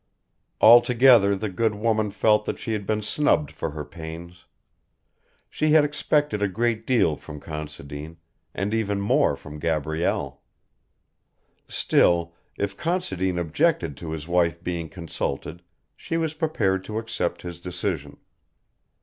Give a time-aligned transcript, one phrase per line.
[0.61, 4.45] Altogether the good woman felt that she had been snubbed for her pains.
[5.47, 8.17] She had expected a great deal from Considine,
[8.51, 10.41] and even more from Gabrielle.
[11.67, 15.61] Still, if Considine objected to his wife being consulted,
[15.95, 18.17] she was prepared to accept his decision.